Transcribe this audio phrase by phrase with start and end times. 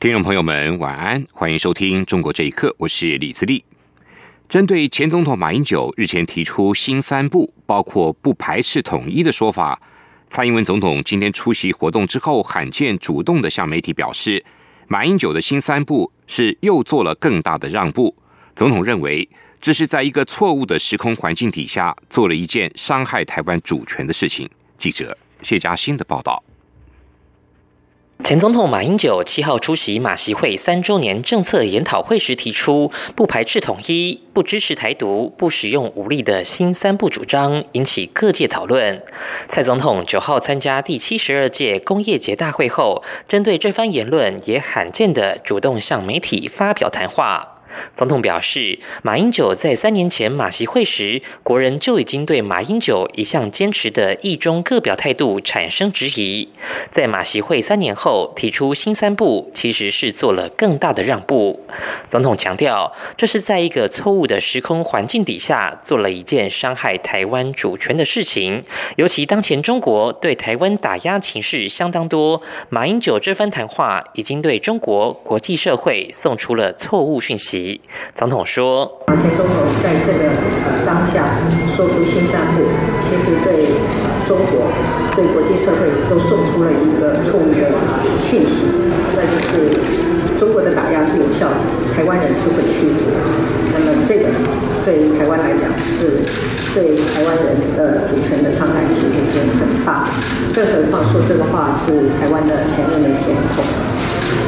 [0.00, 3.62] 听众朋友们，晚安，欢迎收听《中国这一刻》，我是李自立。
[4.48, 9.78] 针对前总统马英九日前提出“新三步”，包括不排斥统一的说法，
[10.26, 14.42] 蔡英文总统今天出席活动之后，罕见主动的向媒体表示，
[14.88, 18.16] 马英九的“新三步”是又做了更大的让步。
[18.56, 19.28] 总统认为，
[19.60, 24.48] 这是在一个错误的时空环境底下，做了一件伤害台湾主权的事情。
[24.78, 26.42] 记者谢嘉欣的报道。
[28.30, 39.02] 前总统马英九七号出席马习会三周年政策研讨会时提出，不排斥统一、不支持台独、不使用武力的新三不主张，引起各界讨论。
[39.48, 47.59] 蔡总统九号参加第七十二届工业节大会后，针对这番言论，也罕见的主动向媒体发表谈话。
[47.94, 56.48] 总统表示，马英九在三年前马习会时，国人就已经对马英九一向坚持的一中各表态度产生质疑。
[56.88, 61.60] 在马习会三年后提出新三步，其实是做了更大的让步。
[62.08, 68.64] 总统强调，这是在一个错误的时空环境底下做了一件伤害台湾主权的事情。
[68.96, 77.59] 尤其当前中国对台湾打压情势相当多，马英九这番谈话已经对中国国际社会送出了错误讯息。
[78.14, 78.86] 总统说
[79.22, 80.28] ：“前总统在这个
[80.64, 81.24] 呃当下
[81.74, 82.64] 说出新三步，
[83.06, 83.66] 其实对
[84.26, 84.70] 中国、
[85.16, 87.72] 对国际社会都送出了一个错误的
[88.22, 88.66] 讯息，
[89.16, 91.58] 那就是中国的打压是有效的，
[91.94, 93.10] 台湾人是会屈服。
[93.72, 94.28] 那么这个
[94.84, 96.22] 对台湾来讲，是
[96.74, 100.08] 对台湾人的主权的伤害其实是很大。
[100.54, 103.64] 更何况说这个话是台湾的前任的总统。”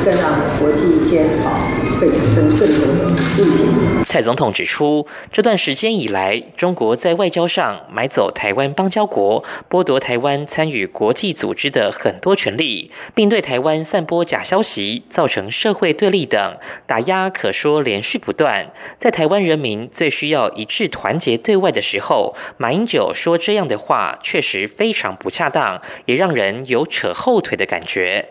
[0.05, 1.69] 更让国际间啊
[2.01, 3.65] 会产生更多的误解。
[4.05, 16.57] 蔡总统指出，这段时间以来，中国在外交上买走台湾邦交国，剥夺台湾参与国际组织的很多权利，并对台湾散播假消息，造成社会对立等
[16.87, 18.71] 打压，可说连续不断。
[18.99, 28.29] 在台湾人民最需要一致团结对外的时候，马英九说这样的话，确实非常不恰当，也让人有扯后腿的感觉。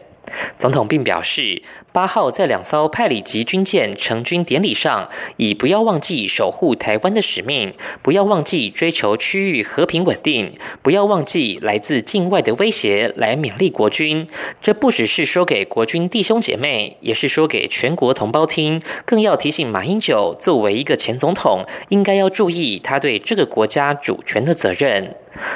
[0.58, 1.62] 总统并表示，
[1.94, 14.26] 八号在两艘派里级军舰成军典礼上，以不要忘记守护台湾的使命，不要忘记追求区域和平稳定，不要忘记来自境外的威胁，来勉励国军。
[14.62, 25.14] 这不只是说给国军弟兄姐妹，也是说给全国同胞听，更要提醒马英九作为一个前总统，应该要注意他对这个国家主权的责任。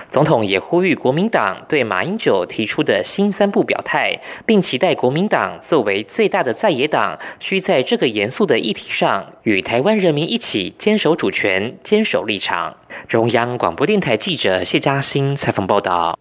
[0.10, 12.76] 总统也呼吁国民党对马英九提出的新三步表态，并期待国民党作为最最大的在野党，需在这个严肃的议题上与台湾人民一起坚守主权、坚守立场。
[13.08, 16.18] 中央广播电台记者谢嘉欣采访报道。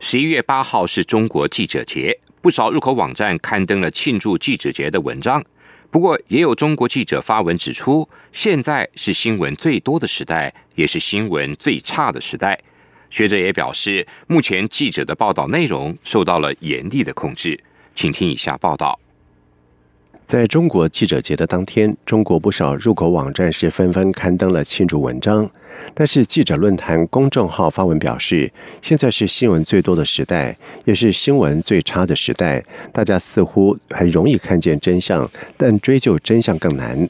[0.00, 5.42] 十一月八号是中国记者节，不少入口网站刊登了庆祝记者节的文章。
[5.90, 12.58] 不过，也有中国记者发文指出，现在是新闻最多的时代，也是新闻最差的时代。
[13.08, 17.58] 学者也表示，目前记者的报道内容受到了严厉的控制。
[17.94, 19.00] 请听以下报道。
[20.26, 25.48] 在中国记者节的当天，中国不少入口网站是纷纷刊登了庆祝文章。
[25.94, 28.50] 但是记者论坛公众号发文表示，
[28.82, 32.60] 现在是新闻最多的时代，也是新闻最差的时代。
[32.92, 37.08] 大家似乎很容易看见真相，但追究真相更难。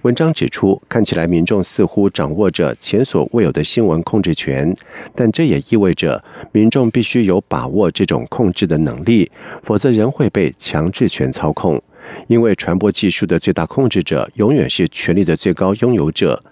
[0.00, 4.74] 文章指出，看起来民众似乎掌握着前所未有的新闻控制权，
[5.14, 9.30] 但这也意味着民众必须有把握这种控制的能力，
[9.62, 11.82] 否则仍会被强制权操控。
[12.26, 16.42] 因为传播技术的最大控制者永远是权力的最高拥有者。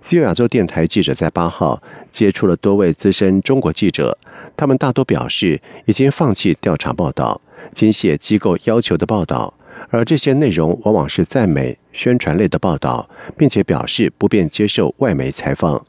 [0.00, 4.16] 自由亚洲电台记者在八号接触了多位资深中国记者，
[4.56, 7.40] 他们大多表示已经放弃调查报道、
[7.72, 9.54] 仅写机构要求的报道，
[9.90, 15.86] 而这些内容往往是赞美、宣传类的报道，并且表示不便接受外媒采访。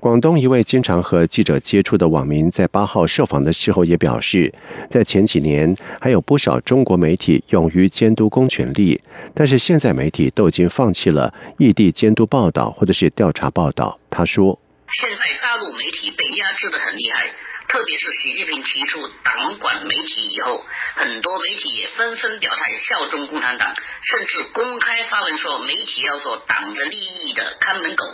[0.00, 4.52] 广东一位经常和记者接触的网民在八号受访的时候也表示，
[4.90, 9.00] 在前几年还有不少中国媒体勇于监督公权力，
[9.34, 13.98] 但是现在媒体都已经放弃了异地监督报道或者是调查报道。
[14.10, 14.58] 他说
[14.92, 17.30] ：“现在大陆媒体被压制的很厉害。”
[17.68, 20.60] 特别是习近平提出党管媒体以后，
[20.94, 28.04] 很多媒体也纷纷表态效忠共产党，甚至公开发文说媒体要做党的利益的看门狗。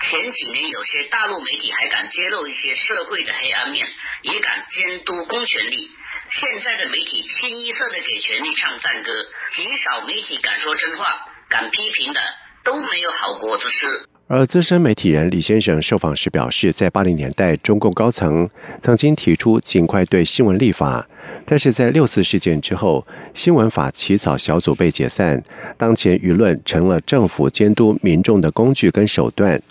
[0.00, 3.86] 前几年有些大陆媒体还敢揭露一些社会的黑暗面，
[4.22, 5.88] 也敢监督公权力。
[6.28, 9.10] 现在的媒体清一色的给权力唱赞歌，
[9.54, 11.06] 极少媒体敢说真话、
[11.48, 12.20] 敢批评的，
[12.64, 14.06] 都没有好果子吃。
[14.28, 18.50] 而资深媒体人李先生受访时表示，在八零年代，中共高层
[18.82, 21.08] 曾经提出尽快对新闻立法，
[21.46, 25.42] 但是在六四事件之后，新闻法起草小组被解散，
[25.78, 29.62] 当前舆论成了政府监督民众的工具跟手段。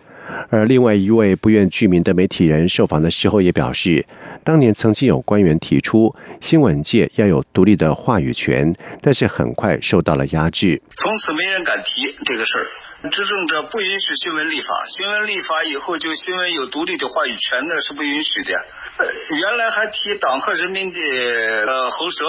[0.50, 4.06] 而另外一位不愿具名的媒体人受访的时候也表示，
[4.44, 10.82] 当年曾经有官员提出新闻界要有独立的话语权，但是很快受到了压制。
[10.98, 18.54] 从此没人敢提这个事儿，执政者不允许新闻立法，新闻立法以后就新闻有独立的话语权，那是不允许的。
[18.98, 19.06] 呃
[19.40, 21.00] 原来还提党和人民的
[21.66, 22.26] 呃喉舌，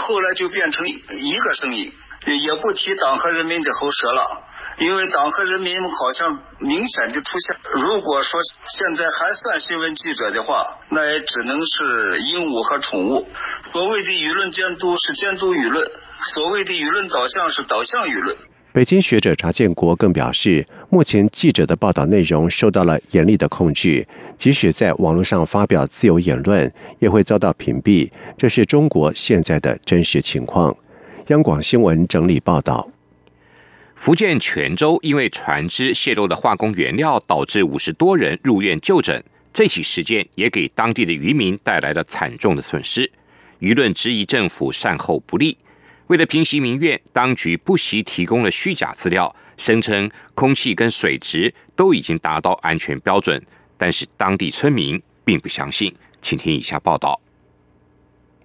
[0.00, 1.92] 后来就变成一个声音，
[2.26, 4.42] 也不提党和人民的喉舌了。
[4.78, 8.38] 因为党和人民好像明显的出现，如果说
[8.78, 13.26] 现在还算新闻记者的话，那也只能是鹦鹉和宠物。
[13.64, 15.90] 所谓的舆论监督是监督舆论，
[16.34, 18.36] 所谓的舆论导向是导向舆论。
[18.74, 24.06] 北京学者查建国更表示，目前记者的报道内容受到了严厉的控制，
[24.36, 28.10] 即使在网络上发表自由言论，也会遭到屏蔽。
[28.36, 30.76] 这是中国现在的真实情况。
[31.28, 32.86] 央广新闻整理报道。
[33.96, 39.24] 福建泉州因为船只泄漏的化工原料，导致五十多人入院就诊。
[39.54, 43.10] 这起事件也给当地的渔民带来了惨重的损失。
[43.58, 45.56] 舆论质疑政府善后不力。
[46.08, 53.42] 为了平息民怨，当局不惜提供了虚假资料，声称空气跟水质都已经达到安全标准。
[53.78, 55.92] 但是当地村民并不相信。
[56.20, 57.18] 请听以下报道。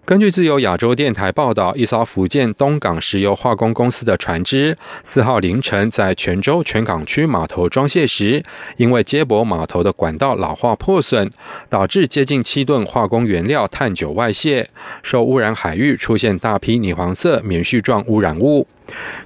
[0.03, 8.43] 根据自由亚洲电台报道，一艘福建东港石油化工公司的船只四号凌晨在泉州泉港区码头装卸时，
[8.77, 11.29] 因为接驳码头的管道老化破损，
[11.69, 14.69] 导致接近七吨化工原料碳九外泄，
[15.03, 18.67] 受污染海域出现大批米黄色棉絮状污染物。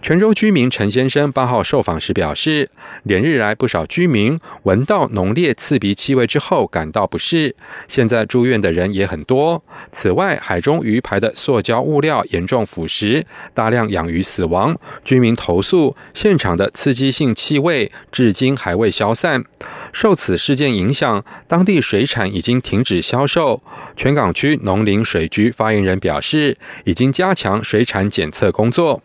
[0.02, 2.70] 泉州居民陈先生八号受访时表示，
[3.04, 7.56] 连日来不少居民闻到浓烈刺鼻气味之后感到不适，
[7.88, 9.64] 现在住院的人也很多。
[9.92, 13.24] 此外，海中鱼排的塑胶物料严重腐蚀，
[13.54, 14.78] 大量养鱼死亡。
[15.04, 19.44] 居民投诉现场的刺激性气味至今还未消散。
[19.92, 23.64] 受此事件影响，当地水产已经停止销售。
[23.96, 29.02] 泉港区农林水局发言人表示，已经加强水产检测工作。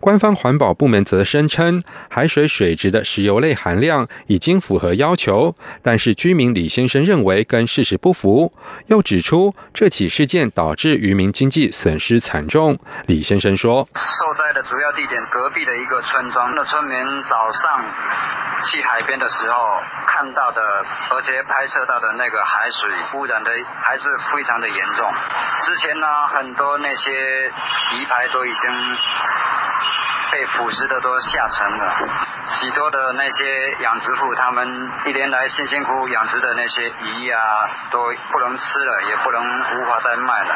[0.00, 8.52] 官方环保部门则声称，海水水质的石油类含量已经符合要求，但是居民李先生认为跟事实不符，
[8.86, 12.78] 又指出这起事件导致渔民经济损失惨重。
[13.06, 16.96] 李先生说：“受灾的主要地点隔壁的一个村庄那村民
[17.28, 17.84] 早上
[18.64, 20.62] 去海边的时候看到的，
[21.10, 23.50] 而且拍摄到的那个海水污染的
[23.82, 25.12] 还是非常的严重。
[25.64, 28.70] 之前呢，很多那些鱼排都已经。”
[30.30, 31.96] 被腐蚀的都下沉了，
[32.60, 34.68] 许多的那些养殖户，他们
[35.06, 37.40] 一年来辛辛苦苦养殖的那些鱼啊，
[37.90, 37.98] 都
[38.30, 40.54] 不能吃了，也不能无法再卖了。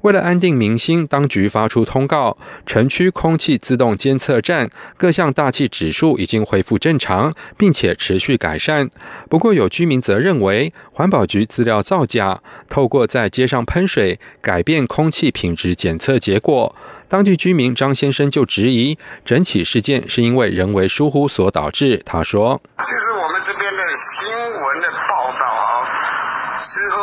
[0.00, 8.90] 为了安定民心，当局发出通告，城区空气自动监测站各项大气指数已经恢复正常，并且持续改善。
[9.28, 16.74] 不过，有居民则认为环保局资料造假，透过在街上喷水改变空气品质检测结果。
[17.08, 22.00] 当地居民张先生就质疑，整起事件是因为人为疏忽所导致。
[22.06, 26.96] 他说：“其实我们这边的新闻的报道啊，似乎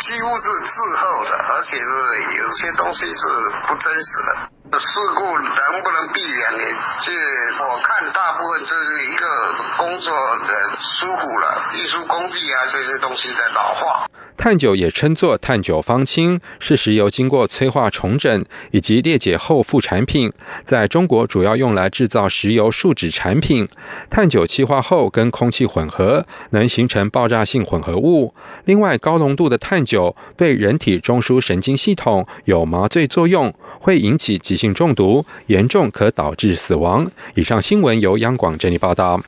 [0.00, 1.84] 几乎是滞后的，而且是
[2.40, 3.22] 有些东西是
[3.68, 4.86] 不真实的。”事
[5.16, 6.82] 故能不能避免呢？
[7.00, 7.12] 这
[7.64, 9.26] 我看大部分这是一个
[9.78, 10.12] 工作
[10.46, 14.06] 的疏忽了，运输工地啊这些东西在老化。
[14.38, 20.32] 碳九也称作碳九方氢，是石油经过催化重整以及裂解后副产品，
[20.64, 23.68] 在中国主要用来制造石油树脂产品。
[24.08, 28.32] 碳九气化后跟空气混合，能形成爆炸性混合物。
[28.64, 34.62] 另外，高浓度的碳九对人体中枢神经系统有麻醉作用，会引起急。
[34.62, 37.10] 性中毒严重，可导致死亡。
[37.34, 39.20] 以上新闻由央广整理报道。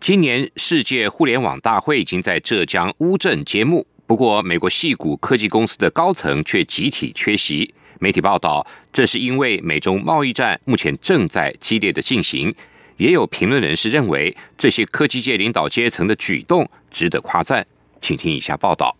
[0.00, 7.74] 今年世界互联网大会已经在浙江乌镇揭幕，不过美国戏谷科技公司的高层却集体缺席。
[7.98, 12.54] 媒体报道，这是因为美中贸易战目前正在激烈的进行。
[12.96, 17.66] 也有评论人士认为，这些科技界领导阶层的举动值得夸赞。
[18.00, 18.96] 请听以下报道。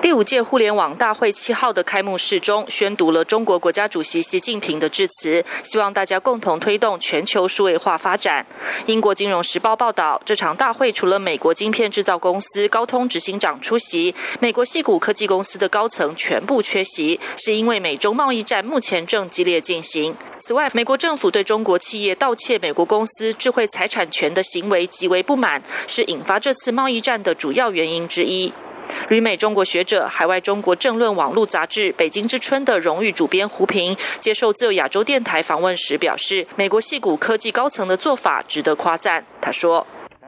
[0.00, 8.46] 第五届互联网大会七号的开幕式中，宣读了中国国家主席习近平的致辞，希望大家共同推动全球数位化发展。
[8.86, 20.14] 英国金融时报报道，这场大会除了美国晶片制造公司高通执行长出席，美国系股科技公司的高层全部缺席，是因为美中贸易战目前正激烈进行。
[20.38, 28.52] 此外，美国政府对中国企业盗窃美国公司智慧财产权的行为极为不满，是引发这次贸易战的主要原因之一。
[29.08, 39.24] 旅美中国学者、海外中国政论网络杂志《北京之春》的荣誉主编胡平接受自由亚洲电台访问时表示，美国戏骨科技高层的做法值得夸赞。
[39.40, 39.86] 他说。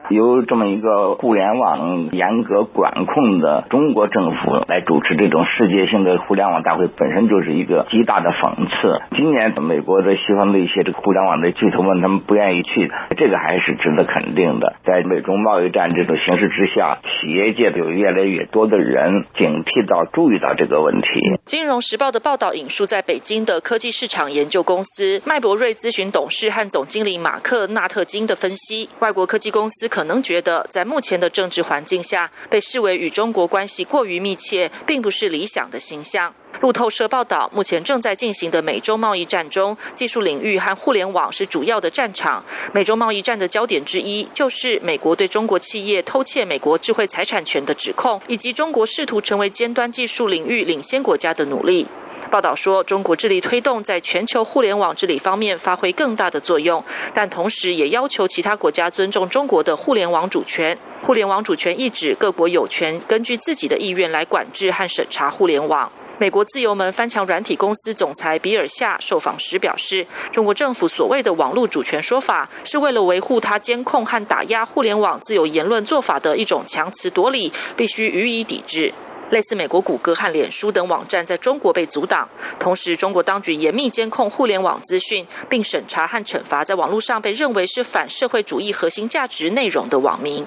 [0.09, 9.01] 由这么一个互联网严格管控的中国政府来主持这种世界性的互联网大会，本身就是一个极大的讽刺。
[9.11, 14.75] 今年美国的西方的一些这个互联网的巨头们，他们不愿意去，这个还是值得肯定的。
[14.83, 21.39] 在美中贸易战这种形势之下，企业界有越来越多的人警惕到、注意到这个问题。
[21.51, 30.05] 金融时报的报道引述在北京的科技市场研究公司麦博瑞咨询董事和总经理马克纳特金的分析，外国科技公司可。
[30.05, 36.33] 能觉得，在目前的政治环境下，被视为与中国关系过于密切，并不是理想的形象。
[36.59, 42.43] 路透社报道，目前正在进行的美洲贸易战中，技术领域和互联网是主要的战场。
[42.71, 51.87] 美洲贸易战的焦点之一，就是美国对中国企业偷窃美国智慧财产权的指控，以及中国试图成为尖端技术领域领先国家的努力。
[52.29, 60.77] 报道说，中国致力推动在全球互联网治理方面发挥更大的作用，但同时也要求其他国家尊重中国的互联网主权。
[61.01, 65.91] 互联网主权意指各国有权根据自己的意愿来管制和审查互联网。
[66.21, 78.93] 美国自由门翻墙软体公司总裁比尔夏受访时表示，中国政府所谓的网络主权说法，是为了维护他监控和打压互联网自由言论做法的一种强词夺理，必须予以抵制。
[79.31, 90.45] 类似美国谷歌和脸书等网站在中国被阻挡，同时中国当局严密监控互联网资讯，并审查和惩罚在网络上被认为是反社会主义核心价值内容的网民。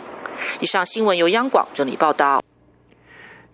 [0.61, 2.41] 以上新闻由央广整理报道。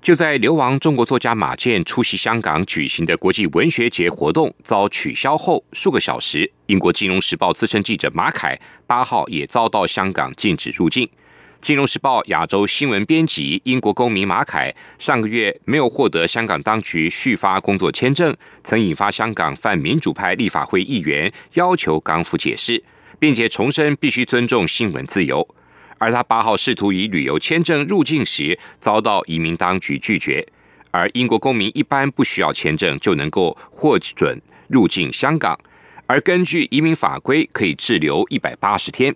[0.02, 11.06] 就在流亡中国作家马健出席香港举行的国际文学节活动遭取消后数个小时，英国《金融时报》资深记者马凯八号也遭到香港禁止入境。
[11.60, 22.82] 《金融时报》亚洲新闻编辑、英国公民马凯上个月没有获得香港当局续发工作签证，曾引发香港泛民主派立法会议员要求港府解释，
[23.18, 25.46] 并且重申必须尊重新闻自由。
[26.00, 30.44] 而他八号试图以旅游签证入境时，遭到移民当局拒绝。
[30.90, 35.56] 而英国公民一般不需要签证就能够获准入境香港，
[36.06, 39.14] 而根据移民法规可以滞留一百八十天。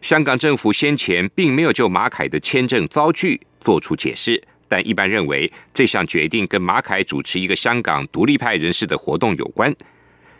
[0.00, 9.74] 香港政府先前并没有就马凯的签证遭拒做出解释，但一般认为这项决定跟马凯主持一个香港独立派人士的活动有关。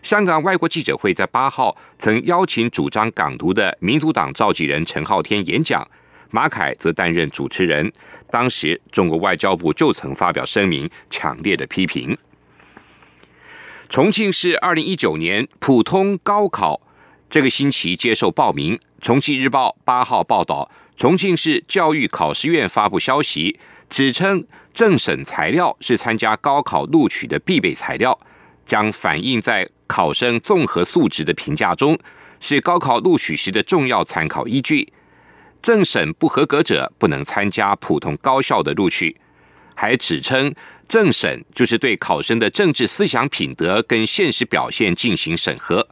[0.07, 5.85] 香港外国记者会在八号曾邀请主张港独的民主党召集人陈浩天演讲，
[6.31, 7.93] 马凯则担任主持人。
[8.31, 12.17] 当时中国外交部就曾发表声明，强烈的批评。
[13.89, 16.81] 重庆市二零一九年普通高考。
[17.29, 23.59] 这个星期接受报名，《重庆日报》八号报道，重庆市教育考试院发布消息，
[23.91, 28.17] 指称政审材料是参加高考录取的必备材料，
[28.65, 31.99] 将反映在考生综合素质的评价中，
[32.41, 34.93] 是高考录取时的重要参考依据。
[35.63, 39.17] 政审不合格者不能参加普通高校的录取，
[39.75, 40.55] 还指称
[40.89, 45.89] 政审就是对考生的政治思想品德跟现实表现进行审核。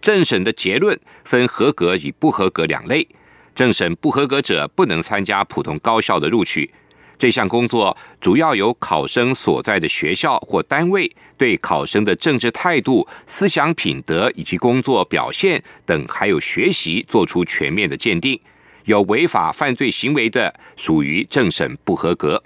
[0.00, 3.06] 政审的结论分合格与不合格两类，
[3.54, 6.72] 政审不合格者不能参加普通高校的录取。
[7.20, 18.40] 这项工作主要由考生所在的学校或单位对考生的政治态度、思想品德以及工作表现等，还有学习做出全面的鉴定。
[18.86, 22.42] 有违法犯罪行为的，属于政审不合格。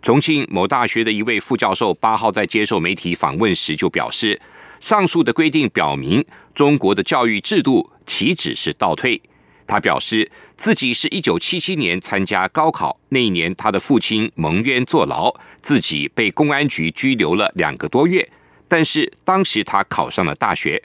[0.00, 4.40] 重庆某大学的一位副教授八号在接受媒体访问时就表示。
[4.78, 6.24] 上述的规定表明，
[6.54, 9.20] 中国的教育制度岂止是倒退。
[9.64, 10.28] 他表示，
[10.62, 18.24] 自己是一九七七年参加高考，那一年他的父亲蒙冤坐牢，自己被公安局拘留了两个多月。
[18.68, 20.80] 但是当时他考上了大学，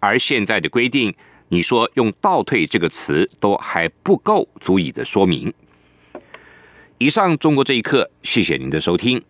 [0.00, 1.14] 而现在的规定，
[1.50, 5.52] 你说用“倒退”这个词都还不够足以的说明。
[6.96, 9.22] 以上，中国这一刻，谢谢您的收听。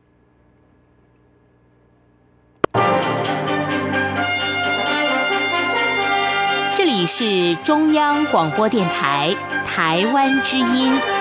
[6.77, 9.35] 这里是中央广播电台
[9.79, 11.18] 台湾之音。